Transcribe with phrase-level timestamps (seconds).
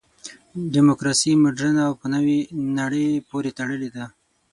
[0.73, 2.37] دیموکراسي مډرنه او په نوې
[2.79, 4.05] نړۍ پورې تړلې ده.